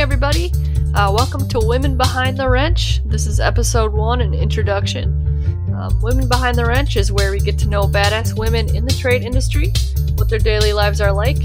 morning, 0.00 0.14
everybody. 0.14 0.52
Uh, 0.94 1.12
welcome 1.12 1.46
to 1.46 1.60
Women 1.62 1.94
Behind 1.94 2.38
the 2.38 2.48
Wrench. 2.48 3.02
This 3.04 3.26
is 3.26 3.38
episode 3.38 3.92
one, 3.92 4.22
an 4.22 4.32
introduction. 4.32 5.04
Um, 5.76 6.00
women 6.00 6.26
Behind 6.26 6.56
the 6.56 6.64
Wrench 6.64 6.96
is 6.96 7.12
where 7.12 7.30
we 7.30 7.38
get 7.38 7.58
to 7.58 7.68
know 7.68 7.82
badass 7.82 8.38
women 8.38 8.74
in 8.74 8.86
the 8.86 8.94
trade 8.94 9.22
industry, 9.22 9.74
what 10.14 10.30
their 10.30 10.38
daily 10.38 10.72
lives 10.72 11.02
are 11.02 11.12
like, 11.12 11.36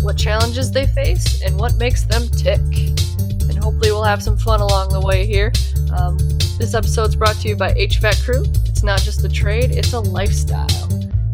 what 0.00 0.16
challenges 0.16 0.72
they 0.72 0.86
face, 0.86 1.42
and 1.42 1.58
what 1.58 1.76
makes 1.76 2.04
them 2.04 2.26
tick. 2.30 2.60
And 2.60 3.58
hopefully, 3.58 3.90
we'll 3.90 4.04
have 4.04 4.22
some 4.22 4.38
fun 4.38 4.62
along 4.62 4.88
the 4.88 5.00
way 5.00 5.26
here. 5.26 5.52
Um, 5.94 6.16
this 6.56 6.72
episode's 6.72 7.14
brought 7.14 7.36
to 7.36 7.48
you 7.48 7.56
by 7.56 7.74
HVAC 7.74 8.24
Crew. 8.24 8.44
It's 8.64 8.82
not 8.82 9.00
just 9.00 9.22
a 9.22 9.28
trade, 9.28 9.70
it's 9.70 9.92
a 9.92 10.00
lifestyle. 10.00 10.88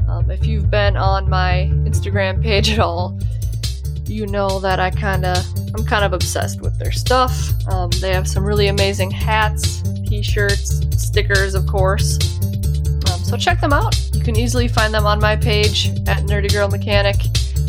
Um, 0.09 0.29
if 0.29 0.45
you've 0.45 0.73
been 0.73 0.97
on 0.97 1.31
my 1.31 1.71
Instagram 1.85 2.43
page 2.43 2.71
at 2.71 2.81
all, 2.81 3.17
you 4.07 4.27
know 4.27 4.59
that 4.61 4.81
I 4.81 4.91
kind 4.91 5.25
of 5.25 5.45
I'm 5.75 5.85
kind 5.85 6.05
of 6.05 6.13
obsessed 6.13 6.61
with 6.61 6.79
their 6.79 6.93
stuff. 6.93 7.37
Um, 7.69 7.91
they 8.01 8.13
have 8.13 8.29
some 8.29 8.45
really 8.45 8.69
amazing 8.69 9.11
hats, 9.11 9.83
t-shirts, 10.07 10.83
stickers, 10.97 11.55
of 11.55 11.67
course. 11.67 12.19
Um, 13.11 13.25
so 13.25 13.37
check 13.37 13.61
them 13.61 13.73
out. 13.73 13.99
You 14.15 14.23
can 14.23 14.37
easily 14.37 14.69
find 14.69 14.95
them 14.95 15.07
on 15.07 15.21
my 15.21 15.37
page 15.37 15.89
at 16.07 16.23
Nerdy 16.25 16.53
Girl 16.53 16.69
Mechanic, 16.69 17.17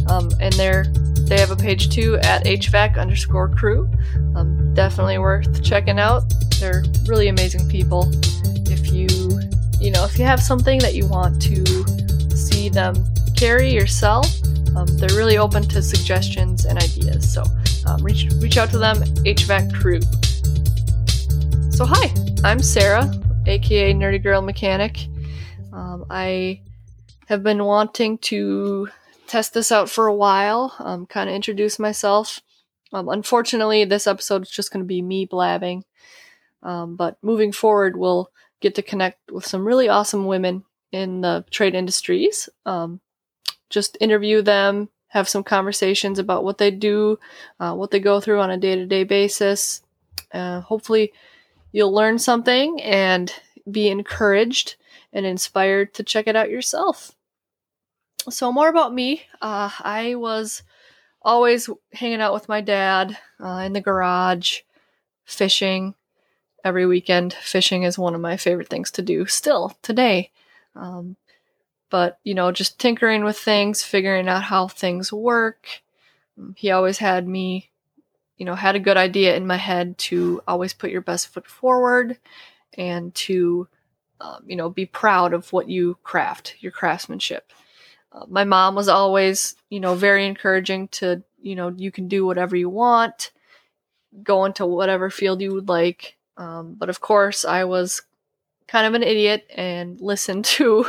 um, 0.10 0.30
and 0.40 0.54
they're 0.54 0.86
they 1.28 1.40
have 1.40 1.50
a 1.50 1.56
page 1.56 1.90
too 1.90 2.18
at 2.18 2.46
HVAC 2.46 3.00
underscore 3.00 3.50
crew. 3.50 3.90
Um, 4.36 4.74
definitely 4.76 5.18
worth 5.18 5.64
checking 5.64 6.00
out. 6.00 6.24
They're 6.60 6.84
really 7.08 7.30
amazing 7.30 7.68
people. 7.68 8.12
If 8.70 8.92
you 8.92 9.08
you 9.80 9.92
know 9.92 10.06
if 10.06 10.20
you 10.20 10.26
have 10.26 10.42
something 10.42 10.80
that 10.80 10.94
you 10.94 11.08
want 11.08 11.42
to 11.44 11.66
see 12.36 12.70
them 12.70 13.04
carry 13.36 13.78
or 13.78 13.88
sell 13.88 14.24
um, 14.76 14.86
they're 14.98 15.16
really 15.18 15.38
open 15.38 15.64
to 15.70 15.82
suggestions 15.82 16.66
and 16.66 16.78
ideas, 16.78 17.32
so 17.34 17.44
um, 17.86 18.04
reach 18.04 18.28
reach 18.42 18.58
out 18.58 18.70
to 18.72 18.78
them, 18.78 18.98
HVAC 19.24 19.74
Crew. 19.74 20.02
So 21.72 21.86
hi, 21.86 22.14
I'm 22.44 22.60
Sarah, 22.60 23.12
aka 23.46 23.94
Nerdy 23.94 24.22
Girl 24.22 24.42
Mechanic. 24.42 25.08
Um, 25.72 26.06
I 26.10 26.62
have 27.28 27.44
been 27.44 27.64
wanting 27.64 28.18
to 28.20 28.90
test 29.28 29.54
this 29.54 29.72
out 29.72 29.90
for 29.90 30.08
a 30.08 30.16
while, 30.16 30.76
um, 30.80 31.06
kind 31.06 31.30
of 31.30 31.36
introduce 31.36 31.80
myself. 31.80 32.42
Um, 32.94 33.10
unfortunately, 33.10 33.86
this 33.86 34.08
episode 34.08 34.44
is 34.44 34.50
just 34.50 34.72
going 34.72 34.84
to 34.84 34.88
be 34.88 35.02
me 35.02 35.26
blabbing, 35.26 35.84
um, 36.64 36.96
but 36.96 37.18
moving 37.22 37.52
forward, 37.52 37.98
we'll 37.98 38.30
get 38.62 38.76
to 38.76 38.82
connect 38.82 39.32
with 39.32 39.46
some 39.46 39.66
really 39.66 39.90
awesome 39.90 40.26
women 40.26 40.64
in 40.92 41.22
the 41.22 41.46
trade 41.50 41.76
industries. 41.76 42.50
Um, 42.66 43.02
just 43.70 43.98
interview 44.00 44.42
them, 44.42 44.90
have 45.08 45.30
some 45.30 45.44
conversations 45.44 46.20
about 46.20 46.44
what 46.44 46.58
they 46.58 46.72
do, 46.72 47.20
uh, 47.60 47.74
what 47.74 47.92
they 47.92 48.00
go 48.00 48.20
through 48.20 48.40
on 48.40 48.52
a 48.52 48.58
day 48.58 48.76
to 48.76 48.86
day 48.86 49.04
basis. 49.04 49.82
Uh, 50.34 50.62
hopefully, 50.62 51.14
you'll 51.72 51.94
learn 51.94 52.20
something 52.20 52.82
and 52.82 53.34
be 53.70 53.88
encouraged 53.88 54.76
and 55.14 55.26
inspired 55.26 55.94
to 55.94 56.04
check 56.04 56.28
it 56.28 56.36
out 56.36 56.50
yourself. 56.50 57.14
So, 58.30 58.52
more 58.52 58.70
about 58.70 58.94
me. 58.94 59.24
Uh, 59.42 59.70
I 59.80 60.16
was 60.16 60.64
always 61.22 61.70
hanging 61.94 62.22
out 62.22 62.34
with 62.34 62.50
my 62.50 62.62
dad 62.62 63.18
uh, 63.44 63.64
in 63.66 63.74
the 63.74 63.82
garage, 63.82 64.62
fishing 65.26 65.96
every 66.64 66.86
weekend. 66.86 67.34
Fishing 67.34 67.84
is 67.84 67.98
one 67.98 68.16
of 68.16 68.22
my 68.22 68.38
favorite 68.38 68.70
things 68.70 68.92
to 68.92 69.02
do 69.02 69.26
still 69.26 69.78
today. 69.82 70.32
Um, 70.76 71.16
but 71.90 72.20
you 72.24 72.34
know 72.34 72.52
just 72.52 72.80
tinkering 72.80 73.24
with 73.24 73.38
things 73.38 73.84
figuring 73.84 74.28
out 74.28 74.44
how 74.44 74.68
things 74.68 75.12
work. 75.12 75.82
Um, 76.38 76.56
he 76.58 76.72
always 76.72 76.98
had 76.98 77.28
me 77.28 77.70
you 78.38 78.46
know 78.46 78.56
had 78.56 78.76
a 78.76 78.80
good 78.80 78.98
idea 78.98 79.36
in 79.36 79.48
my 79.48 79.58
head 79.58 79.98
to 79.98 80.42
always 80.48 80.74
put 80.74 80.92
your 80.92 81.02
best 81.02 81.28
foot 81.30 81.48
forward 81.48 82.18
and 82.78 83.14
to 83.16 83.68
um, 84.22 84.44
you 84.46 84.56
know 84.56 84.70
be 84.70 84.86
proud 84.86 85.34
of 85.34 85.52
what 85.54 85.70
you 85.70 85.98
craft 86.04 86.56
your 86.60 86.72
craftsmanship. 86.72 87.52
Uh, 88.12 88.26
my 88.28 88.44
mom 88.44 88.76
was 88.76 88.88
always 88.88 89.56
you 89.70 89.80
know 89.80 89.96
very 89.96 90.26
encouraging 90.26 90.88
to 90.90 91.24
you 91.42 91.56
know 91.56 91.70
you 91.70 91.92
can 91.92 92.08
do 92.08 92.26
whatever 92.26 92.56
you 92.56 92.70
want 92.70 93.32
go 94.24 94.46
into 94.46 94.66
whatever 94.66 95.10
field 95.10 95.42
you 95.42 95.54
would 95.54 95.68
like. 95.68 96.16
Um, 96.38 96.76
but 96.78 96.90
of 96.90 97.00
course 97.00 97.46
i 97.46 97.64
was 97.64 98.02
kind 98.68 98.86
of 98.88 98.94
an 98.94 99.04
idiot 99.04 99.50
and 99.56 100.00
listened 100.02 100.46
to 100.58 100.86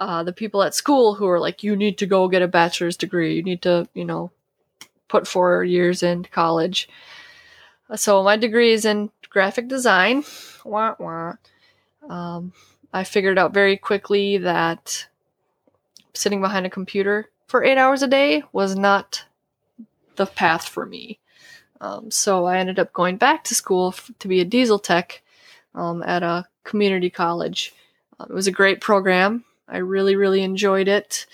uh, 0.00 0.22
the 0.22 0.32
people 0.32 0.62
at 0.62 0.74
school 0.74 1.14
who 1.14 1.26
are 1.26 1.40
like, 1.40 1.62
you 1.62 1.76
need 1.76 1.98
to 1.98 2.06
go 2.06 2.28
get 2.28 2.42
a 2.42 2.48
bachelor's 2.48 2.96
degree. 2.96 3.34
You 3.34 3.42
need 3.42 3.62
to, 3.62 3.88
you 3.94 4.04
know, 4.04 4.30
put 5.08 5.26
four 5.26 5.64
years 5.64 6.02
in 6.02 6.24
college. 6.24 6.88
So 7.96 8.22
my 8.22 8.36
degree 8.36 8.72
is 8.72 8.84
in 8.84 9.10
graphic 9.30 9.68
design. 9.68 10.24
Wah, 10.64 10.94
wah. 10.98 11.34
Um, 12.08 12.52
I 12.92 13.04
figured 13.04 13.38
out 13.38 13.52
very 13.52 13.76
quickly 13.76 14.38
that 14.38 15.08
sitting 16.14 16.40
behind 16.40 16.66
a 16.66 16.70
computer 16.70 17.30
for 17.46 17.64
eight 17.64 17.78
hours 17.78 18.02
a 18.02 18.08
day 18.08 18.42
was 18.52 18.76
not 18.76 19.24
the 20.16 20.26
path 20.26 20.68
for 20.68 20.86
me. 20.86 21.18
Um, 21.80 22.10
so 22.10 22.44
I 22.44 22.58
ended 22.58 22.78
up 22.78 22.92
going 22.92 23.16
back 23.16 23.44
to 23.44 23.54
school 23.54 23.88
f- 23.88 24.10
to 24.18 24.28
be 24.28 24.40
a 24.40 24.44
diesel 24.44 24.78
tech 24.78 25.22
um, 25.74 26.02
at 26.02 26.22
a 26.22 26.46
community 26.64 27.08
college. 27.08 27.72
Uh, 28.18 28.26
it 28.28 28.34
was 28.34 28.46
a 28.46 28.52
great 28.52 28.80
program. 28.80 29.44
I 29.68 29.78
really, 29.78 30.16
really 30.16 30.42
enjoyed 30.42 30.88
it. 30.88 31.26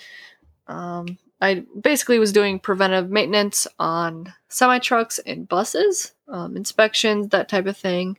Um, 0.67 1.17
I 1.41 1.63
basically 1.79 2.19
was 2.19 2.31
doing 2.31 2.59
preventive 2.59 3.09
maintenance 3.09 3.67
on 3.77 4.33
semi 4.47 4.79
trucks 4.79 5.19
and 5.19 5.47
buses, 5.47 6.13
um, 6.27 6.55
inspections, 6.57 7.29
that 7.29 7.49
type 7.49 7.65
of 7.65 7.77
thing. 7.77 8.17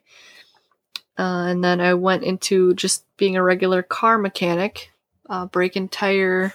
Uh, 1.18 1.46
and 1.48 1.64
then 1.64 1.80
I 1.80 1.94
went 1.94 2.24
into 2.24 2.74
just 2.74 3.04
being 3.16 3.36
a 3.36 3.42
regular 3.42 3.82
car 3.82 4.18
mechanic, 4.18 4.92
uh, 5.28 5.46
brake 5.46 5.76
and 5.76 5.90
tire 5.90 6.54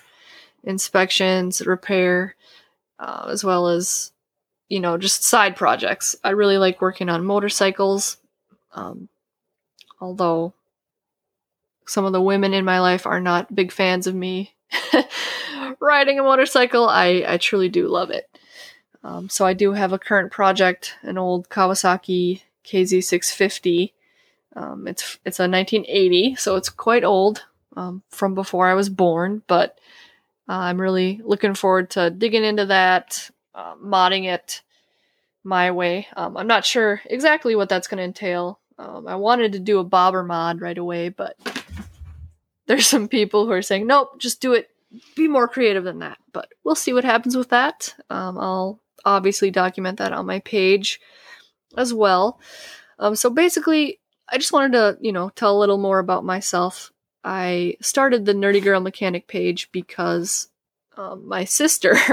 inspections, 0.64 1.66
repair, 1.66 2.36
uh, 3.00 3.28
as 3.30 3.44
well 3.44 3.68
as, 3.68 4.12
you 4.70 4.80
know, 4.80 4.98
just 4.98 5.24
side 5.24 5.56
projects. 5.56 6.16
I 6.24 6.30
really 6.30 6.60
like 6.60 6.80
working 6.80 7.10
on 7.10 7.26
motorcycles, 7.26 8.18
um, 8.74 9.10
although 10.00 10.54
some 11.92 12.06
of 12.06 12.14
the 12.14 12.22
women 12.22 12.54
in 12.54 12.64
my 12.64 12.80
life 12.80 13.06
are 13.06 13.20
not 13.20 13.54
big 13.54 13.70
fans 13.70 14.08
of 14.08 14.16
me 14.16 14.56
riding 15.82 16.20
a 16.20 16.24
motorcycle. 16.24 16.88
I, 16.88 17.26
I 17.28 17.38
truly 17.38 17.68
do 17.68 17.90
love 17.90 18.12
it. 18.12 18.30
Um, 19.04 19.28
so 19.28 19.46
I 19.46 19.52
do 19.52 19.74
have 19.74 19.92
a 19.92 20.00
current 20.00 20.32
project, 20.32 20.96
an 21.02 21.18
old 21.18 21.50
Kawasaki 21.50 22.44
KZ650. 22.64 23.92
Um, 24.56 24.88
it's 24.88 25.20
it's 25.26 25.40
a 25.40 25.50
1980, 25.50 26.36
so 26.36 26.56
it's 26.56 26.70
quite 26.70 27.04
old 27.04 27.44
um, 27.76 28.04
from 28.10 28.36
before 28.36 28.70
I 28.70 28.74
was 28.74 28.88
born. 28.88 29.42
But 29.48 29.78
uh, 30.48 30.54
I'm 30.54 30.80
really 30.80 31.20
looking 31.26 31.56
forward 31.56 31.90
to 31.92 32.10
digging 32.10 32.46
into 32.46 32.68
that, 32.68 33.30
uh, 33.54 33.76
modding 33.76 34.34
it 34.34 34.62
my 35.44 35.72
way. 35.72 36.08
Um, 36.16 36.38
I'm 36.38 36.48
not 36.48 36.64
sure 36.64 37.02
exactly 37.06 37.54
what 37.54 37.68
that's 37.68 37.90
going 37.90 37.98
to 37.98 38.06
entail. 38.06 38.60
Um, 38.80 39.10
I 39.10 39.16
wanted 39.16 39.52
to 39.52 39.60
do 39.60 39.80
a 39.80 39.84
bobber 39.84 40.24
mod 40.24 40.62
right 40.62 40.78
away, 40.78 41.10
but 41.10 41.36
there's 42.68 42.88
some 42.88 43.08
people 43.08 43.46
who 43.46 43.52
are 43.52 43.62
saying, 43.62 43.88
nope, 43.88 44.20
just 44.20 44.42
do 44.42 44.54
it. 44.54 44.70
Be 45.16 45.28
more 45.28 45.48
creative 45.48 45.84
than 45.84 46.00
that. 46.00 46.18
But 46.34 46.50
we'll 46.64 46.76
see 46.76 46.94
what 46.94 47.04
happens 47.04 47.36
with 47.36 47.50
that. 47.50 47.96
Um, 48.10 48.38
I'll 48.38 48.80
obviously 49.06 49.52
document 49.52 49.98
that 50.00 50.14
on 50.14 50.26
my 50.26 50.40
page 50.40 51.00
as 51.78 51.94
well. 51.94 52.40
Um, 53.00 53.16
so 53.16 53.30
basically, 53.30 54.00
I 54.30 54.38
just 54.38 54.54
wanted 54.54 54.74
to, 54.74 54.98
you 55.02 55.12
know, 55.12 55.30
tell 55.30 55.58
a 55.58 55.60
little 55.60 55.78
more 55.78 56.00
about 56.00 56.26
myself. 56.26 56.92
I 57.24 57.78
started 57.82 58.26
the 58.26 58.34
Nerdy 58.34 58.64
Girl 58.64 58.80
Mechanic 58.80 59.28
page 59.28 59.72
because 59.72 60.50
um, 60.98 61.28
my 61.28 61.46
sister, 61.46 61.96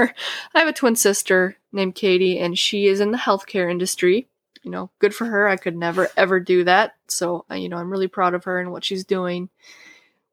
I 0.53 0.59
have 0.59 0.67
a 0.67 0.73
twin 0.73 0.95
sister 0.95 1.57
named 1.71 1.95
Katie, 1.95 2.39
and 2.39 2.57
she 2.57 2.87
is 2.87 2.99
in 2.99 3.11
the 3.11 3.17
healthcare 3.17 3.69
industry. 3.69 4.27
You 4.63 4.71
know, 4.71 4.89
good 4.99 5.15
for 5.15 5.25
her. 5.25 5.47
I 5.47 5.55
could 5.55 5.77
never 5.77 6.09
ever 6.17 6.39
do 6.39 6.65
that. 6.65 6.95
So, 7.07 7.45
you 7.49 7.69
know, 7.69 7.77
I'm 7.77 7.89
really 7.89 8.09
proud 8.09 8.33
of 8.33 8.43
her 8.43 8.59
and 8.59 8.71
what 8.71 8.83
she's 8.83 9.05
doing 9.05 9.49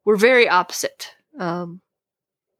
we're 0.07 0.15
very 0.15 0.47
opposite. 0.47 1.13
Um, 1.37 1.81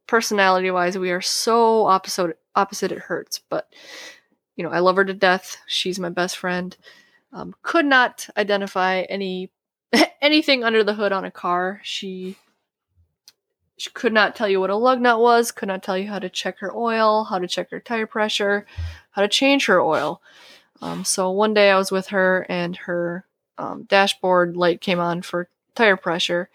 personality 0.06 0.70
wise, 0.70 0.98
we 0.98 1.10
are 1.10 1.22
so 1.22 1.86
opposite. 1.86 2.38
Opposite 2.54 2.92
it 2.92 2.98
hurts, 2.98 3.40
but 3.48 3.72
you 4.54 4.62
know, 4.62 4.70
I 4.70 4.80
love 4.80 4.96
her 4.96 5.04
to 5.06 5.14
death. 5.14 5.56
She's 5.66 5.98
my 5.98 6.10
best 6.10 6.36
friend. 6.36 6.76
Um, 7.32 7.54
could 7.62 7.86
not 7.86 8.28
identify 8.36 9.00
any 9.02 9.50
anything 10.20 10.62
under 10.62 10.84
the 10.84 10.92
hood 10.92 11.10
on 11.10 11.24
a 11.24 11.30
car. 11.30 11.80
She 11.82 12.36
she 13.78 13.88
could 13.90 14.12
not 14.12 14.36
tell 14.36 14.48
you 14.48 14.60
what 14.60 14.68
a 14.68 14.76
lug 14.76 15.00
nut 15.00 15.18
was. 15.18 15.50
Could 15.50 15.68
not 15.68 15.82
tell 15.82 15.96
you 15.96 16.08
how 16.08 16.18
to 16.18 16.28
check 16.28 16.58
her 16.58 16.76
oil, 16.76 17.24
how 17.24 17.38
to 17.38 17.48
check 17.48 17.70
her 17.70 17.80
tire 17.80 18.06
pressure, 18.06 18.66
how 19.12 19.22
to 19.22 19.28
change 19.28 19.64
her 19.66 19.80
oil. 19.80 20.20
Um, 20.82 21.02
so 21.02 21.30
one 21.30 21.54
day 21.54 21.70
I 21.70 21.78
was 21.78 21.90
with 21.90 22.08
her 22.08 22.44
and 22.50 22.76
her 22.76 23.24
um, 23.56 23.84
dashboard 23.84 24.54
light 24.54 24.82
came 24.82 25.00
on 25.00 25.22
for 25.22 25.48
tire 25.74 25.96
pressure, 25.96 26.50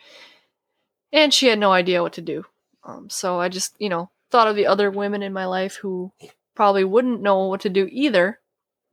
and 1.14 1.34
she 1.34 1.48
had 1.48 1.60
no 1.60 1.72
idea 1.72 2.02
what 2.04 2.14
to 2.14 2.22
do. 2.22 2.46
Um, 2.84 3.10
so 3.10 3.40
I 3.40 3.48
just, 3.50 3.76
you 3.80 3.88
know, 3.90 4.10
thought 4.32 4.50
of 4.50 4.58
the 4.58 4.68
other 4.68 4.92
women 4.92 5.24
in 5.24 5.32
my 5.32 5.46
life 5.46 5.76
who 5.78 6.12
probably 6.56 6.84
wouldn't 6.84 7.22
know 7.22 7.48
what 7.48 7.62
to 7.62 7.70
do 7.70 7.88
either. 7.92 8.40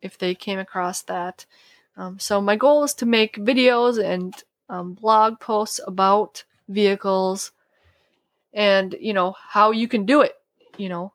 if 0.02 0.16
they 0.18 0.34
came 0.34 0.58
across 0.58 1.02
that. 1.02 1.46
Um, 1.96 2.18
so 2.18 2.40
my 2.40 2.56
goal 2.56 2.84
is 2.84 2.94
to 2.94 3.06
make 3.06 3.36
videos 3.36 4.02
and 4.02 4.34
um, 4.68 4.94
blog 4.94 5.40
posts 5.40 5.80
about 5.86 6.44
vehicles 6.68 7.52
and 8.52 8.94
you 9.00 9.12
know 9.12 9.34
how 9.48 9.72
you 9.72 9.88
can 9.88 10.04
do 10.06 10.20
it 10.22 10.34
you 10.78 10.88
know 10.88 11.12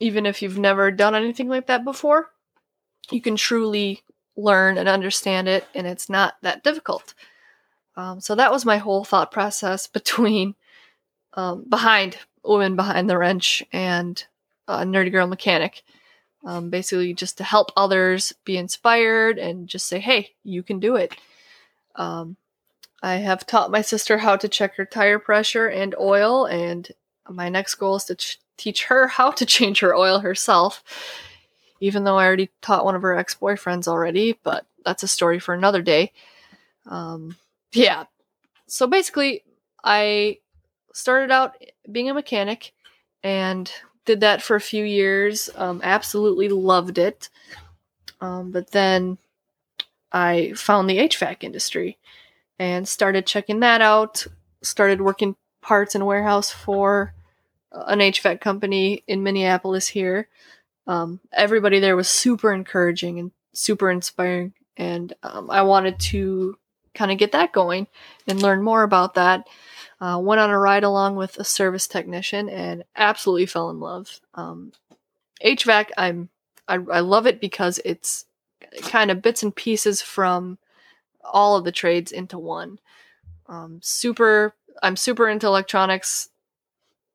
even 0.00 0.26
if 0.26 0.42
you've 0.42 0.58
never 0.58 0.90
done 0.90 1.14
anything 1.14 1.48
like 1.48 1.66
that 1.68 1.84
before 1.84 2.30
you 3.10 3.20
can 3.20 3.36
truly 3.36 4.02
learn 4.36 4.78
and 4.78 4.88
understand 4.88 5.48
it 5.48 5.66
and 5.74 5.86
it's 5.86 6.08
not 6.10 6.34
that 6.42 6.62
difficult 6.64 7.14
um, 7.96 8.20
so 8.20 8.34
that 8.34 8.52
was 8.52 8.64
my 8.64 8.78
whole 8.78 9.04
thought 9.04 9.30
process 9.30 9.86
between 9.98 10.54
um, 11.34 11.64
behind 11.68 12.16
women 12.44 12.76
behind 12.76 13.10
the 13.10 13.18
wrench 13.18 13.62
and 13.72 14.24
uh, 14.68 14.82
nerdy 14.82 15.10
girl 15.10 15.26
mechanic 15.26 15.82
um, 16.44 16.70
basically 16.70 17.12
just 17.12 17.38
to 17.38 17.44
help 17.44 17.72
others 17.76 18.32
be 18.44 18.56
inspired 18.56 19.38
and 19.38 19.68
just 19.68 19.86
say 19.88 19.98
hey 19.98 20.30
you 20.44 20.62
can 20.62 20.78
do 20.78 20.96
it 20.96 21.16
um, 21.96 22.36
I 23.02 23.16
have 23.16 23.46
taught 23.46 23.70
my 23.70 23.82
sister 23.82 24.18
how 24.18 24.36
to 24.36 24.48
check 24.48 24.74
her 24.76 24.84
tire 24.84 25.18
pressure 25.18 25.68
and 25.68 25.94
oil, 25.98 26.46
and 26.46 26.90
my 27.28 27.48
next 27.48 27.74
goal 27.76 27.96
is 27.96 28.04
to 28.04 28.14
ch- 28.14 28.38
teach 28.56 28.84
her 28.84 29.06
how 29.18 29.30
to 29.32 29.46
change 29.46 29.80
her 29.80 29.94
oil 29.94 30.20
herself. 30.20 30.82
Even 31.80 32.04
though 32.04 32.16
I 32.16 32.24
already 32.24 32.50
taught 32.62 32.84
one 32.86 32.94
of 32.94 33.02
her 33.02 33.16
ex 33.16 33.34
boyfriends 33.34 33.86
already, 33.86 34.38
but 34.42 34.66
that's 34.84 35.02
a 35.02 35.08
story 35.08 35.38
for 35.38 35.54
another 35.54 35.82
day. 35.82 36.12
Um, 36.86 37.36
yeah. 37.72 38.04
So 38.66 38.86
basically, 38.86 39.44
I 39.84 40.38
started 40.92 41.30
out 41.30 41.56
being 41.90 42.10
a 42.10 42.14
mechanic 42.14 42.72
and 43.22 43.70
did 44.04 44.20
that 44.20 44.42
for 44.42 44.56
a 44.56 44.60
few 44.60 44.84
years. 44.84 45.50
Um, 45.56 45.80
absolutely 45.82 46.48
loved 46.48 46.98
it. 46.98 47.28
Um, 48.20 48.50
but 48.50 48.70
then 48.70 49.18
I 50.12 50.52
found 50.56 50.88
the 50.88 50.98
HVAC 50.98 51.44
industry 51.44 51.98
and 52.58 52.88
started 52.88 53.26
checking 53.26 53.60
that 53.60 53.80
out. 53.80 54.26
Started 54.62 55.00
working 55.00 55.36
parts 55.60 55.94
and 55.94 56.06
warehouse 56.06 56.50
for 56.50 57.12
an 57.72 57.98
HVAC 57.98 58.40
company 58.40 59.02
in 59.06 59.22
Minneapolis 59.22 59.88
here. 59.88 60.28
Um, 60.86 61.20
everybody 61.32 61.80
there 61.80 61.96
was 61.96 62.08
super 62.08 62.52
encouraging 62.52 63.18
and 63.18 63.32
super 63.52 63.90
inspiring, 63.90 64.54
and 64.76 65.12
um, 65.22 65.50
I 65.50 65.62
wanted 65.62 65.98
to 65.98 66.56
kind 66.96 67.12
of 67.12 67.18
get 67.18 67.32
that 67.32 67.52
going 67.52 67.86
and 68.26 68.42
learn 68.42 68.62
more 68.62 68.82
about 68.82 69.14
that. 69.14 69.46
Uh, 70.00 70.18
went 70.22 70.40
on 70.40 70.50
a 70.50 70.58
ride 70.58 70.84
along 70.84 71.16
with 71.16 71.38
a 71.38 71.44
service 71.44 71.86
technician 71.86 72.48
and 72.48 72.84
absolutely 72.96 73.46
fell 73.46 73.70
in 73.70 73.80
love. 73.80 74.20
Um, 74.34 74.72
HVAC, 75.44 75.90
I'm 75.96 76.28
I, 76.68 76.74
I 76.74 77.00
love 77.00 77.26
it 77.26 77.40
because 77.40 77.80
it's 77.84 78.26
kind 78.82 79.10
of 79.10 79.22
bits 79.22 79.42
and 79.42 79.54
pieces 79.54 80.02
from 80.02 80.58
all 81.24 81.56
of 81.56 81.64
the 81.64 81.72
trades 81.72 82.12
into 82.12 82.38
one. 82.38 82.78
Um, 83.46 83.80
super, 83.82 84.54
I'm 84.82 84.96
super 84.96 85.28
into 85.28 85.46
electronics, 85.46 86.28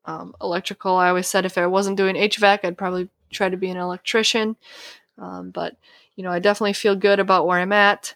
um, 0.04 0.34
electrical. 0.40 0.96
I 0.96 1.08
always 1.08 1.28
said 1.28 1.44
if 1.44 1.58
I 1.58 1.66
wasn't 1.66 1.96
doing 1.96 2.16
HVAC, 2.16 2.60
I'd 2.64 2.78
probably 2.78 3.08
try 3.30 3.48
to 3.48 3.56
be 3.56 3.70
an 3.70 3.76
electrician. 3.76 4.56
Um, 5.18 5.50
but 5.50 5.76
you 6.16 6.24
know, 6.24 6.30
I 6.30 6.38
definitely 6.38 6.72
feel 6.72 6.96
good 6.96 7.20
about 7.20 7.46
where 7.46 7.58
I'm 7.58 7.72
at. 7.72 8.14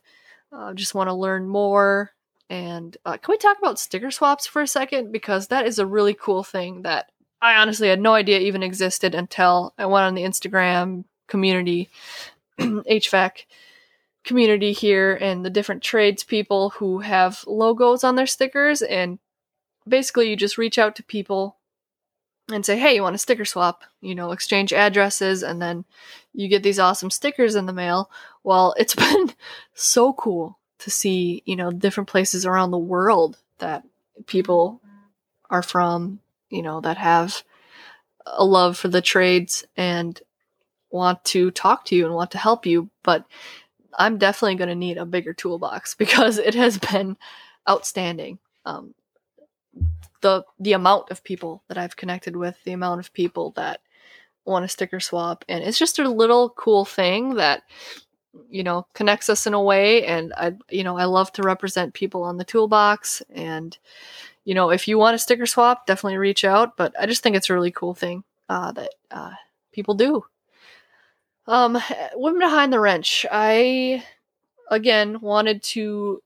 Uh, 0.57 0.73
just 0.73 0.95
want 0.95 1.09
to 1.09 1.15
learn 1.15 1.47
more. 1.47 2.13
And 2.49 2.97
uh, 3.05 3.17
can 3.19 3.33
we 3.33 3.39
talk 3.39 3.59
about 3.59 3.79
sticker 3.79 4.11
swaps 4.11 4.47
for 4.47 4.63
a 4.63 4.67
second? 4.67 5.13
Because 5.13 5.49
that 5.49 5.67
is 5.67 5.79
a 5.79 5.87
really 5.87 6.15
cool 6.15 6.45
thing 6.45 6.83
that 6.83 7.11
I 7.43 7.57
honestly 7.57 7.89
had 7.89 8.01
no 8.01 8.15
idea 8.15 8.39
even 8.39 8.63
existed 8.63 9.15
until 9.15 9.75
I 9.77 9.87
went 9.87 10.05
on 10.05 10.15
the 10.15 10.23
Instagram 10.23 11.05
community 11.27 11.91
HVAC 12.59 13.45
community 14.25 14.73
here 14.73 15.15
and 15.21 15.45
the 15.45 15.51
different 15.51 15.83
trades 15.83 16.25
people 16.25 16.71
who 16.71 17.01
have 17.01 17.45
logos 17.47 18.03
on 18.03 18.17
their 18.17 18.27
stickers. 18.27 18.81
And 18.81 19.19
basically, 19.87 20.31
you 20.31 20.37
just 20.37 20.59
reach 20.59 20.79
out 20.79 20.97
to 20.97 21.03
people 21.03 21.57
and 22.51 22.65
say, 22.65 22.79
hey, 22.79 22.95
you 22.95 23.03
want 23.03 23.15
a 23.15 23.19
sticker 23.19 23.45
swap? 23.45 23.83
You 24.01 24.15
know, 24.15 24.31
exchange 24.31 24.73
addresses, 24.73 25.43
and 25.43 25.61
then 25.61 25.85
you 26.37 26.49
get 26.49 26.63
these 26.63 26.79
awesome 26.79 27.11
stickers 27.11 27.55
in 27.55 27.67
the 27.67 27.73
mail. 27.73 28.11
Well, 28.45 28.75
it's 28.79 28.95
been 28.95 29.33
so 29.75 30.13
cool 30.13 30.59
to 30.81 30.91
see, 30.91 31.43
you 31.47 31.57
know, 31.57 31.71
different 31.71 32.09
places 32.09 32.45
around 32.45 32.71
the 32.71 32.79
world 32.79 33.39
that 33.59 33.85
people 34.27 34.81
are 35.51 35.63
from, 35.63 36.21
you 36.51 36.63
know, 36.63 36.81
that 36.83 36.99
have 36.99 37.43
a 38.27 38.45
love 38.45 38.77
for 38.77 38.89
the 38.89 39.01
trades 39.01 39.65
and 39.77 40.21
want 40.91 41.25
to 41.25 41.51
talk 41.51 41.85
to 41.87 41.97
you 41.97 42.05
and 42.05 42.15
want 42.15 42.33
to 42.33 42.39
help 42.39 42.67
you. 42.67 42.91
But 43.03 43.25
I'm 43.99 44.19
definitely 44.19 44.57
going 44.57 44.69
to 44.69 44.75
need 44.75 44.99
a 44.99 45.07
bigger 45.07 45.33
toolbox 45.33 45.95
because 45.99 46.39
it 46.39 46.55
has 46.55 46.79
been 46.79 47.17
outstanding. 47.69 48.39
Um, 48.65 48.95
the 50.23 50.45
the 50.59 50.73
amount 50.73 51.11
of 51.11 51.23
people 51.23 51.63
that 51.69 51.79
I've 51.79 51.97
connected 51.97 52.37
with, 52.37 52.57
the 52.65 52.73
amount 52.73 53.01
of 53.01 53.13
people 53.13 53.53
that 53.57 53.81
want 54.47 54.65
a 54.65 54.69
sticker 54.69 55.01
swap, 55.01 55.45
and 55.49 55.63
it's 55.63 55.79
just 55.79 55.99
a 55.99 56.09
little 56.09 56.51
cool 56.51 56.85
thing 56.85 57.35
that 57.35 57.63
you 58.51 58.63
know 58.63 58.87
connects 58.95 59.29
us 59.29 59.47
in 59.47 59.55
a 59.55 59.63
way. 59.63 60.05
And 60.07 60.33
I 60.37 60.55
you 60.71 60.85
know 60.85 60.97
I 60.97 61.05
love 61.05 61.33
to 61.33 61.43
represent 61.43 61.95
people 61.95 62.23
on 62.23 62.37
the 62.37 62.45
toolbox, 62.45 63.23
and 63.31 63.77
you 64.45 64.55
know 64.55 64.71
if 64.71 64.89
you 64.89 64.99
want 64.99 65.17
a 65.17 65.19
sticker 65.19 65.47
swap, 65.47 65.87
definitely 65.87 66.19
reach 66.19 66.45
out. 66.45 66.77
But 66.77 66.95
I 67.01 67.07
just 67.07 67.23
think 67.23 67.37
it's 67.37 67.51
a 67.51 67.55
really 67.55 67.73
cool 67.73 67.95
thing 67.95 68.25
uh, 68.49 68.73
that 68.73 68.91
uh, 69.11 69.33
people 69.73 69.95
do. 69.95 70.25
Um, 71.47 71.79
Women 72.15 72.41
Behind 72.41 72.73
the 72.73 72.81
Wrench. 72.81 73.25
I, 73.31 74.05
again, 74.71 75.21
wanted 75.21 75.63
to 75.65 76.23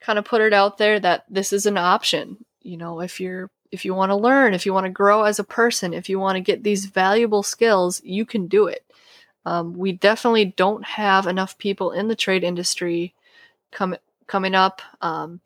kind 0.00 0.18
of 0.18 0.24
put 0.24 0.40
it 0.40 0.52
out 0.52 0.78
there 0.78 1.00
that 1.00 1.24
this 1.28 1.52
is 1.52 1.66
an 1.66 1.76
option. 1.76 2.44
You 2.62 2.76
know, 2.76 3.00
if 3.00 3.20
you're 3.20 3.50
if 3.72 3.84
you 3.84 3.94
want 3.94 4.10
to 4.10 4.16
learn, 4.16 4.54
if 4.54 4.66
you 4.66 4.72
want 4.72 4.86
to 4.86 4.90
grow 4.90 5.24
as 5.24 5.38
a 5.38 5.44
person, 5.44 5.94
if 5.94 6.08
you 6.08 6.18
want 6.18 6.36
to 6.36 6.40
get 6.40 6.62
these 6.62 6.86
valuable 6.86 7.42
skills, 7.42 8.00
you 8.04 8.26
can 8.26 8.46
do 8.46 8.66
it. 8.66 8.84
Um, 9.46 9.74
we 9.74 9.92
definitely 9.92 10.46
don't 10.46 10.84
have 10.84 11.26
enough 11.26 11.56
people 11.56 11.92
in 11.92 12.08
the 12.08 12.16
trade 12.16 12.44
industry 12.44 13.14
come, 13.70 13.96
coming 14.26 14.54
up. 14.54 14.82
Um, 15.00 15.40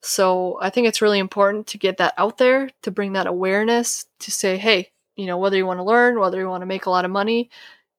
so 0.00 0.58
I 0.60 0.70
think 0.70 0.86
it's 0.86 1.02
really 1.02 1.18
important 1.18 1.66
to 1.68 1.78
get 1.78 1.96
that 1.98 2.14
out 2.18 2.38
there, 2.38 2.70
to 2.82 2.90
bring 2.90 3.14
that 3.14 3.26
awareness, 3.26 4.06
to 4.20 4.30
say, 4.30 4.56
hey, 4.56 4.90
you 5.16 5.26
know, 5.26 5.38
whether 5.38 5.56
you 5.56 5.66
want 5.66 5.78
to 5.78 5.84
learn, 5.84 6.20
whether 6.20 6.38
you 6.38 6.48
want 6.48 6.62
to 6.62 6.66
make 6.66 6.86
a 6.86 6.90
lot 6.90 7.04
of 7.04 7.10
money, 7.10 7.50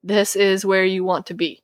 this 0.04 0.36
is 0.36 0.66
where 0.66 0.86
you 0.86 1.04
want 1.04 1.26
to 1.28 1.34
be. 1.34 1.62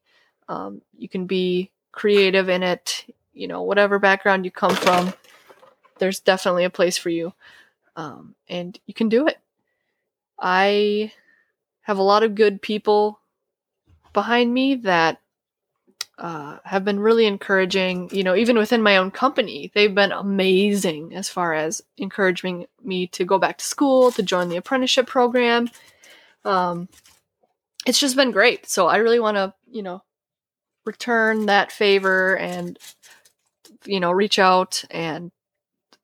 Um, 0.50 0.82
you 0.98 1.08
can 1.08 1.26
be 1.26 1.72
creative 1.92 2.50
in 2.50 2.64
it, 2.64 3.06
you 3.34 3.48
know, 3.48 3.64
whatever 3.64 4.00
background 4.00 4.44
you 4.44 4.52
come 4.52 4.76
from, 4.76 5.14
there's 6.00 6.20
definitely 6.20 6.66
a 6.66 6.70
place 6.70 6.98
for 6.98 7.10
you. 7.10 7.34
Um, 7.96 8.36
and 8.50 8.78
you 8.86 8.94
can 8.94 9.10
do 9.10 9.28
it. 9.28 9.38
I 10.40 11.12
have 11.82 11.98
a 11.98 12.04
lot 12.04 12.24
of 12.24 12.36
good 12.36 12.62
people 12.62 13.20
behind 14.12 14.54
me 14.54 14.76
that 14.76 15.22
uh, 16.18 16.58
have 16.64 16.84
been 16.86 17.00
really 17.00 17.26
encouraging. 17.26 18.10
You 18.12 18.24
know, 18.24 18.36
even 18.36 18.58
within 18.58 18.82
my 18.82 18.98
own 18.98 19.12
company, 19.12 19.72
they've 19.74 19.94
been 19.94 20.12
amazing 20.12 21.14
as 21.14 21.30
far 21.30 21.54
as 21.54 21.82
encouraging 21.98 22.68
me 22.84 23.08
to 23.08 23.26
go 23.26 23.38
back 23.38 23.58
to 23.60 23.66
school, 23.66 24.12
to 24.12 24.24
join 24.24 24.50
the 24.50 24.58
apprenticeship 24.58 25.08
program. 25.08 25.70
Um, 26.44 26.90
it's 27.86 28.00
just 28.00 28.16
been 28.16 28.32
great. 28.32 28.70
So 28.70 28.88
I 28.88 28.98
really 28.98 29.20
want 29.20 29.38
to, 29.38 29.54
you 29.70 29.84
know, 29.84 30.04
return 30.86 31.48
that 31.48 31.72
favor 31.72 32.38
and, 32.38 32.78
you 33.86 34.00
know, 34.00 34.12
reach 34.12 34.40
out 34.40 34.84
and 34.90 35.32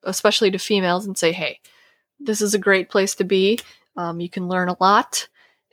especially 0.04 0.50
to 0.50 0.58
females 0.58 1.06
and 1.06 1.16
say, 1.16 1.32
hey, 1.32 1.60
this 2.24 2.40
is 2.40 2.54
a 2.54 2.58
great 2.58 2.88
place 2.88 3.14
to 3.16 3.24
be. 3.24 3.58
Um, 3.96 4.20
you 4.20 4.28
can 4.28 4.48
learn 4.48 4.68
a 4.68 4.76
lot 4.80 5.28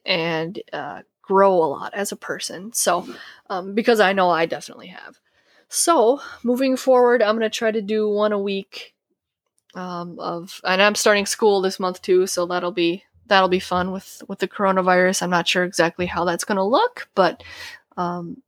and 0.05 0.61
uh, 0.73 1.01
grow 1.21 1.53
a 1.53 1.69
lot 1.69 1.93
as 1.93 2.11
a 2.11 2.17
person. 2.17 2.73
So, 2.73 3.07
um, 3.49 3.75
because 3.75 3.99
I 3.99 4.13
know 4.13 4.29
I 4.29 4.45
definitely 4.45 4.87
have. 4.87 5.19
So, 5.69 6.19
moving 6.43 6.75
forward, 6.75 7.21
I'm 7.21 7.37
going 7.37 7.49
to 7.49 7.55
try 7.55 7.71
to 7.71 7.81
do 7.81 8.09
one 8.09 8.31
a 8.31 8.39
week 8.39 8.95
um, 9.75 10.19
of, 10.19 10.59
and 10.63 10.81
I'm 10.81 10.95
starting 10.95 11.27
school 11.27 11.61
this 11.61 11.79
month 11.79 12.01
too, 12.01 12.25
so 12.25 12.45
that'll 12.47 12.71
be 12.71 13.03
that'll 13.27 13.49
be 13.49 13.59
fun 13.59 13.91
with 13.91 14.23
with 14.27 14.39
the 14.39 14.47
coronavirus. 14.47 15.21
I'm 15.21 15.29
not 15.29 15.47
sure 15.47 15.63
exactly 15.63 16.07
how 16.07 16.25
that's 16.25 16.43
going 16.43 16.55
to 16.55 16.63
look, 16.63 17.07
but 17.13 17.43
um, 17.95 18.41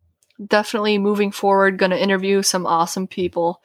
definitely 0.45 0.97
moving 0.97 1.31
forward, 1.31 1.77
going 1.77 1.91
to 1.91 2.01
interview 2.01 2.41
some 2.41 2.65
awesome 2.65 3.05
people, 3.05 3.61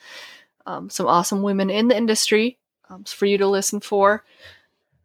um, 0.67 0.91
some 0.91 1.07
awesome 1.07 1.41
women 1.41 1.71
in 1.71 1.89
the 1.89 1.97
industry 1.97 2.59
um, 2.91 3.05
for 3.05 3.27
you 3.27 3.39
to 3.39 3.47
listen 3.47 3.81
for. 3.81 4.25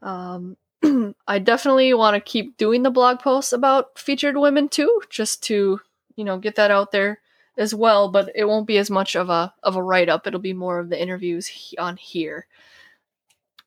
Um, 0.02 0.58
I 1.28 1.40
definitely 1.40 1.94
want 1.94 2.16
to 2.16 2.22
keep 2.22 2.58
doing 2.58 2.84
the 2.84 2.90
blog 2.90 3.20
posts 3.20 3.54
about 3.54 3.98
featured 3.98 4.38
women 4.38 4.70
too, 4.70 5.02
just 5.10 5.44
to 5.44 5.80
you 6.16 6.24
know 6.24 6.38
get 6.38 6.56
that 6.56 6.72
out 6.72 6.92
there 6.92 7.20
as 7.58 7.74
well. 7.76 8.10
But 8.10 8.32
it 8.36 8.46
won't 8.46 8.68
be 8.68 8.78
as 8.78 8.90
much 8.90 9.16
of 9.16 9.30
a 9.30 9.54
of 9.64 9.76
a 9.76 9.84
write 9.84 10.10
up. 10.10 10.26
It'll 10.26 10.40
be 10.40 10.54
more 10.54 10.80
of 10.80 10.90
the 10.90 11.02
interviews 11.02 11.48
he- 11.48 11.78
on 11.78 11.98
here. 11.98 12.48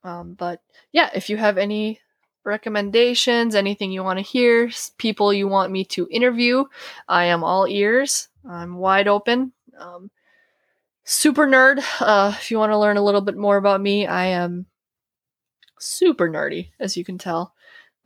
Um, 0.03 0.35
but 0.35 0.61
yeah, 0.93 1.11
if 1.15 1.31
you 1.31 1.37
have 1.37 1.57
any 1.57 2.01
recommendations, 2.45 3.55
anything 3.55 3.91
you 3.91 4.05
want 4.05 4.19
to 4.19 4.23
hear, 4.25 4.71
people 4.99 5.33
you 5.33 5.49
want 5.49 5.73
me 5.73 5.85
to 5.87 6.07
interview, 6.11 6.65
I 7.09 7.25
am 7.25 7.43
all 7.43 7.67
ears. 7.67 8.29
I'm 8.47 8.77
wide 8.77 9.09
open. 9.09 9.53
Um, 9.79 10.11
super 11.05 11.47
nerd. 11.47 11.83
Uh, 12.01 12.35
if 12.37 12.51
you 12.51 12.59
want 12.59 12.73
to 12.73 12.79
learn 12.79 12.97
a 12.97 13.05
little 13.05 13.21
bit 13.21 13.37
more 13.37 13.57
about 13.57 13.81
me, 13.81 14.07
I 14.07 14.27
am 14.27 14.67
super 15.79 16.29
nerdy, 16.29 16.71
as 16.81 16.97
you 16.97 17.05
can 17.05 17.19
tell. 17.19 17.55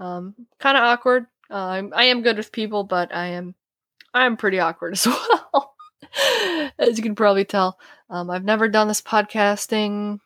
Um, 0.00 0.34
kind 0.58 0.76
of 0.76 0.84
awkward. 0.84 1.26
Uh, 1.50 1.54
I'm, 1.54 1.92
I 1.94 2.04
am 2.04 2.22
good 2.22 2.36
with 2.36 2.52
people, 2.52 2.84
but 2.84 3.14
I 3.14 3.28
am 3.28 3.54
I'm 4.14 4.36
pretty 4.36 4.58
awkward 4.58 4.92
as 4.94 5.06
well, 5.06 5.74
as 6.78 6.96
you 6.96 7.02
can 7.02 7.14
probably 7.14 7.44
tell. 7.44 7.78
Um, 8.10 8.30
I've 8.30 8.44
never 8.44 8.68
done 8.68 8.88
this 8.88 9.02
podcasting 9.02 10.20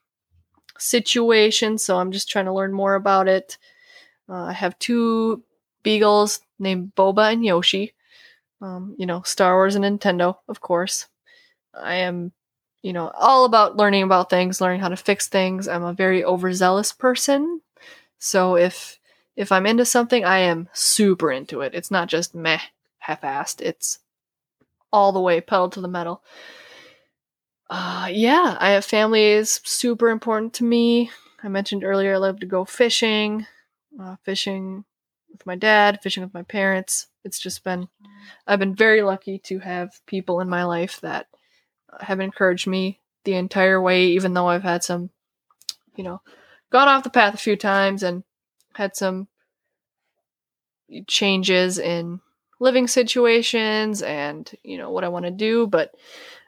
situation, 0.79 1.79
so 1.79 1.99
I'm 1.99 2.13
just 2.13 2.29
trying 2.29 2.47
to 2.47 2.53
learn 2.53 2.73
more 2.73 2.95
about 2.95 3.29
it. 3.29 3.59
Uh, 4.29 4.45
I 4.45 4.53
have 4.53 4.79
two 4.79 5.43
beagles 5.83 6.41
named 6.59 6.93
Boba 6.95 7.33
and 7.33 7.45
Yoshi. 7.45 7.93
Um, 8.61 8.95
you 8.97 9.07
know, 9.07 9.23
Star 9.23 9.55
Wars 9.55 9.75
and 9.75 9.85
Nintendo, 9.85 10.37
of 10.49 10.61
course. 10.61 11.09
I 11.75 11.97
am, 11.97 12.33
you 12.83 12.93
know, 12.93 13.11
all 13.19 13.45
about 13.45 13.77
learning 13.77 14.03
about 14.03 14.29
things, 14.29 14.61
learning 14.61 14.81
how 14.81 14.89
to 14.89 14.97
fix 14.97 15.29
things. 15.29 15.69
I'm 15.69 15.85
a 15.85 15.93
very 15.93 16.25
overzealous 16.25 16.93
person. 16.93 17.61
So 18.19 18.57
if 18.57 18.99
if 19.37 19.51
I'm 19.51 19.67
into 19.67 19.85
something, 19.85 20.25
I 20.25 20.39
am 20.39 20.69
super 20.73 21.33
into 21.33 21.63
it. 21.63 21.75
It's 21.75 21.91
not 21.91 22.09
just 22.09 22.35
meh, 22.35 22.61
half-assed. 22.99 23.63
It's 23.63 24.01
all 24.93 25.13
the 25.13 25.21
way 25.21 25.41
pedal 25.41 25.71
to 25.71 25.81
the 25.81 25.89
metal. 25.89 26.23
Uh, 27.71 28.09
yeah, 28.11 28.59
I 28.61 28.73
have 28.73 28.85
family 28.85 29.25
is 29.25 29.61
super 29.65 30.11
important 30.11 30.53
to 30.55 30.65
me. 30.65 31.11
I 31.43 31.49
mentioned 31.49 31.85
earlier 31.85 32.15
I 32.15 32.19
love 32.19 32.41
to 32.41 32.47
go 32.47 32.67
fishing, 32.67 33.47
uh, 33.99 34.17
fishing 34.23 34.85
with 35.31 35.47
my 35.47 35.57
dad, 35.57 36.01
fishing 36.03 36.23
with 36.23 36.35
my 36.35 36.43
parents. 36.43 37.07
It's 37.25 37.39
just 37.39 37.65
been, 37.65 37.89
I've 38.47 38.59
been 38.59 38.75
very 38.75 39.01
lucky 39.01 39.39
to 39.45 39.61
have 39.61 40.05
people 40.05 40.41
in 40.41 40.49
my 40.51 40.65
life 40.65 41.01
that 41.01 41.29
have 42.01 42.21
encouraged 42.21 42.67
me 42.67 43.01
the 43.25 43.35
entire 43.35 43.81
way, 43.81 44.07
even 44.07 44.35
though 44.35 44.49
I've 44.49 44.63
had 44.63 44.83
some, 44.83 45.11
you 45.95 46.05
know, 46.05 46.21
gone 46.71 46.89
off 46.89 47.05
the 47.05 47.11
path 47.11 47.35
a 47.35 47.39
few 47.39 47.57
times 47.57 48.03
and 48.03 48.25
had 48.75 48.97
some 48.97 49.29
changes 51.07 51.79
in 51.79 52.21
living 52.61 52.87
situations 52.87 54.03
and, 54.03 54.51
you 54.63 54.79
know, 54.79 54.91
what 54.91 55.05
I 55.05 55.09
want 55.09 55.25
to 55.25 55.31
do. 55.31 55.67
But 55.67 55.95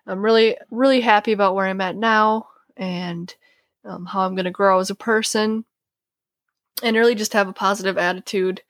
I'm 0.07 0.23
really, 0.23 0.57
really 0.71 1.01
happy 1.01 1.33
about 1.33 1.55
where 1.55 1.67
I'm 1.67 1.81
at 1.81 1.97
now 1.97 2.49
and 2.77 3.35
um, 3.85 4.07
how 4.07 4.21
I'm 4.21 4.35
going 4.35 4.45
to 4.45 4.51
grow 4.51 4.81
as 4.81 4.91
a 4.91 4.95
person 4.95 5.65
and 6.83 6.97
really 6.97 7.15
just 7.15 7.33
have 7.35 7.49
a 7.49 7.53
positive 7.53 7.99
attitude. 7.99 8.63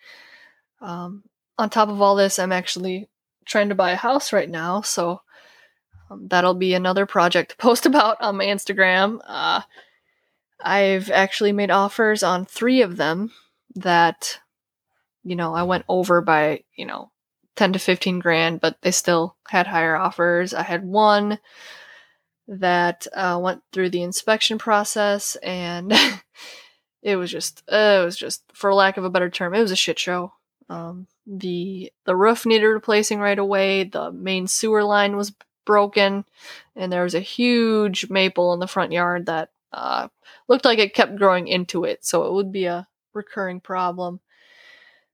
Um, 0.81 1.25
on 1.59 1.71
top 1.71 1.89
of 1.89 2.01
all 2.03 2.17
this, 2.17 2.39
I'm 2.39 2.53
actually 2.53 3.09
trying 3.45 3.69
to 3.69 3.75
buy 3.75 3.93
a 3.93 3.97
house 3.97 4.33
right 4.33 4.49
now, 4.49 4.81
so 4.81 5.21
um, 6.11 6.29
that'll 6.29 6.55
be 6.55 6.75
another 6.75 7.07
project 7.07 7.51
to 7.51 7.57
post 7.57 7.87
about 7.87 8.21
on 8.21 8.37
my 8.37 8.47
Instagram. 8.47 9.21
Uh, 9.27 9.63
I've 10.61 11.11
actually 11.11 11.53
made 11.53 11.71
offers 11.71 12.23
on 12.23 12.45
three 12.45 12.83
of 12.83 12.97
them 12.97 13.33
that, 13.75 14.39
you 15.23 15.37
know, 15.37 15.55
I 15.55 15.65
went 15.65 15.85
over 15.89 16.21
by, 16.21 16.65
you 16.77 16.87
know, 16.87 17.11
10 17.57 17.75
to 17.75 17.79
15 17.79 18.19
grand, 18.19 18.61
but 18.61 18.79
they 18.83 18.91
still 18.91 19.37
had 19.49 19.67
higher 19.67 19.97
offers. 19.97 20.55
I 20.55 20.63
had 20.63 20.85
one 20.85 21.39
that 22.49 23.07
uh, 23.15 23.39
went 23.43 23.63
through 23.73 23.91
the 23.91 24.03
inspection 24.03 24.59
process 24.59 25.37
and 25.37 25.93
it 27.03 27.17
was 27.17 27.31
just, 27.31 27.63
uh, 27.71 28.01
it 28.03 28.05
was 28.05 28.17
just, 28.17 28.43
for 28.53 28.73
lack 28.75 28.97
of 28.97 29.05
a 29.05 29.11
better 29.11 29.31
term, 29.31 29.55
it 29.55 29.61
was 29.61 29.71
a 29.71 29.77
shit 29.77 29.99
show. 29.99 30.33
Um, 30.69 31.07
the 31.27 31.93
the 32.05 32.17
roof 32.17 32.47
needed 32.47 32.67
replacing 32.67 33.19
right 33.19 33.39
away. 33.39 33.85
The 33.85 34.13
main 34.13 34.47
sewer 34.47 34.85
line 34.85 35.17
was 35.17 35.33
broken, 35.65 36.25
and 36.77 36.93
there 36.93 37.03
was 37.03 37.15
a 37.15 37.21
huge 37.21 38.11
maple 38.11 38.53
in 38.53 38.61
the 38.61 38.67
front 38.67 38.93
yard 38.93 39.27
that 39.27 39.51
uh, 39.73 40.09
looked 40.49 40.65
like 40.65 40.79
it 40.79 40.95
kept 40.95 41.17
growing 41.17 41.49
into 41.49 41.85
it. 41.85 42.05
So 42.05 42.25
it 42.25 42.33
would 42.33 42.53
be 42.53 42.67
a 42.67 42.87
recurring 43.13 43.61
problem. 43.61 44.21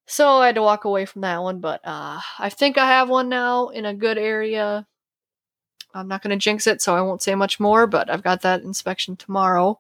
So 0.07 0.39
I 0.39 0.47
had 0.47 0.57
to 0.57 0.63
walk 0.63 0.85
away 0.85 1.07
from 1.07 1.23
that 1.23 1.43
one, 1.43 1.61
but 1.61 1.81
uh, 1.85 2.21
I 2.39 2.49
think 2.49 2.77
I 2.77 2.87
have 2.87 3.09
one 3.09 3.29
now 3.29 3.69
in 3.69 3.85
a 3.87 3.95
good 3.95 4.19
area. 4.19 4.87
I'm 5.95 6.09
not 6.09 6.23
going 6.23 6.31
to 6.31 6.43
jinx 6.43 6.67
it, 6.67 6.83
so 6.83 6.97
I 6.97 7.01
won't 7.01 7.23
say 7.23 7.35
much 7.35 7.61
more, 7.61 7.87
but 7.87 8.11
I've 8.11 8.23
got 8.23 8.43
that 8.43 8.63
inspection 8.63 9.17
tomorrow. 9.17 9.79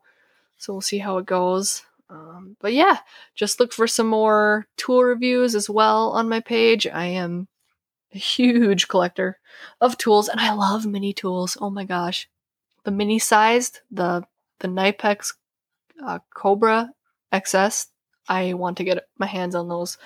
So 0.56 0.72
we'll 0.72 0.82
see 0.82 0.98
how 0.98 1.18
it 1.18 1.26
goes. 1.26 1.82
Um, 2.08 2.56
but 2.60 2.72
yeah, 2.72 2.98
just 3.34 3.60
look 3.60 3.72
for 3.72 3.86
some 3.86 4.08
more 4.08 4.66
tool 4.76 5.02
reviews 5.02 5.54
as 5.54 5.70
well 5.70 6.10
on 6.10 6.28
my 6.28 6.40
page. 6.40 6.86
I 6.86 7.06
am 7.06 7.48
huge 8.18 8.88
collector 8.88 9.38
of 9.80 9.98
tools 9.98 10.28
and 10.28 10.40
I 10.40 10.52
love 10.52 10.86
mini 10.86 11.12
tools. 11.12 11.56
Oh 11.60 11.70
my 11.70 11.84
gosh. 11.84 12.28
The 12.84 12.90
mini 12.90 13.18
sized, 13.18 13.80
the 13.90 14.24
the 14.60 14.68
Knipex 14.68 15.34
uh, 16.04 16.18
Cobra 16.34 16.90
XS 17.32 17.86
I 18.30 18.54
want 18.54 18.76
to 18.78 18.84
get 18.84 19.08
my 19.18 19.26
hands 19.26 19.54
on 19.54 19.68
those 19.68 19.98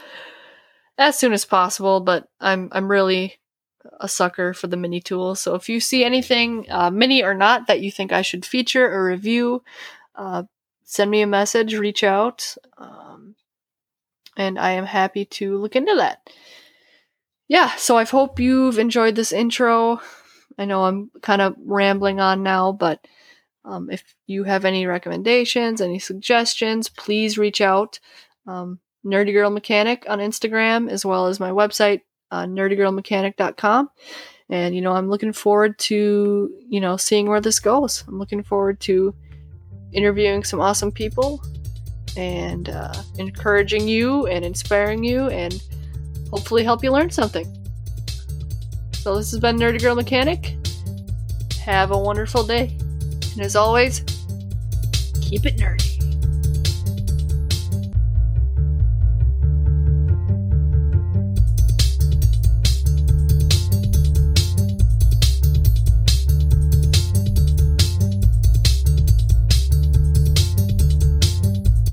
as 0.97 1.19
soon 1.19 1.33
as 1.33 1.45
possible, 1.45 2.01
but 2.01 2.27
I'm 2.41 2.71
I'm 2.73 2.91
really 2.91 3.39
a 4.01 4.09
sucker 4.09 4.55
for 4.55 4.67
the 4.67 4.79
mini 4.79 5.01
tools. 5.01 5.41
So 5.41 5.55
if 5.55 5.69
you 5.69 5.79
see 5.79 6.05
anything, 6.05 6.67
uh, 6.71 6.91
mini 6.91 7.23
or 7.23 7.35
not, 7.35 7.67
that 7.67 7.81
you 7.81 7.91
think 7.91 8.13
I 8.13 8.23
should 8.23 8.47
feature 8.47 8.91
or 8.91 9.05
review, 9.05 9.63
uh, 10.15 10.45
send 10.85 11.11
me 11.11 11.21
a 11.21 11.27
message, 11.27 11.75
reach 11.75 12.03
out, 12.03 12.57
um, 12.79 13.35
and 14.39 14.59
I 14.59 14.71
am 14.71 14.87
happy 14.87 15.27
to 15.27 15.59
look 15.59 15.77
into 15.77 15.95
that. 15.97 16.31
Yeah, 17.49 17.75
so 17.77 17.97
I 17.99 18.05
hope 18.05 18.41
you've 18.41 18.79
enjoyed 18.79 19.17
this 19.17 19.33
intro. 19.33 20.01
I 20.59 20.65
know 20.65 20.85
I'm 20.85 21.11
kind 21.21 21.43
of 21.43 21.57
rambling 21.65 22.21
on 22.21 22.43
now, 22.43 22.73
but 22.73 23.07
um, 23.65 23.91
if 23.91 24.03
you 24.27 24.45
have 24.45 24.65
any 24.65 24.87
recommendations, 24.87 25.81
any 25.81 25.99
suggestions, 25.99 26.89
please 26.89 27.39
reach 27.39 27.61
out. 27.61 27.99
Um, 28.47 28.79
Nerdy 29.05 29.33
Girl 29.33 29.51
Mechanic 29.51 30.05
on 30.09 30.19
Instagram, 30.19 30.91
as 30.91 31.05
well 31.05 31.27
as 31.27 31.41
my 31.41 31.51
website, 31.51 32.03
uh, 32.31 32.45
nerdygirlmechanic.com. 32.45 33.91
And, 34.51 34.75
you 34.75 34.81
know, 34.83 34.93
I'm 34.93 35.09
looking 35.09 35.33
forward 35.33 35.79
to, 35.81 36.51
you 36.69 36.81
know, 36.81 36.97
seeing 36.97 37.29
where 37.29 37.41
this 37.41 37.61
goes. 37.61 38.05
I'm 38.07 38.19
looking 38.19 38.43
forward 38.43 38.81
to 38.81 39.15
interviewing 39.93 40.45
some 40.45 40.61
awesome 40.61 40.93
people 40.93 41.43
and 42.17 42.69
uh, 42.69 42.95
encouraging 43.19 43.89
you 43.89 44.27
and 44.27 44.45
inspiring 44.45 45.03
you 45.03 45.29
and 45.29 45.63
hopefully 46.31 46.65
help 46.65 46.83
you 46.83 46.91
learn 46.91 47.11
something. 47.11 47.47
So, 48.93 49.17
this 49.17 49.31
has 49.33 49.41
been 49.41 49.57
Nerdy 49.57 49.81
Girl 49.81 49.95
Mechanic. 49.95 50.57
Have 51.65 51.91
a 51.91 51.99
wonderful 51.99 52.45
day. 52.45 52.77
And 53.33 53.41
as 53.41 53.57
always, 53.57 54.01
keep 55.21 55.47
it 55.47 55.57
nerdy. 55.57 55.94